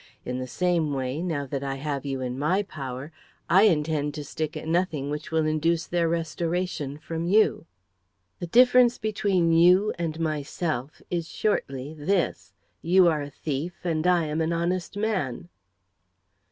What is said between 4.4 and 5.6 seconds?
at nothing which will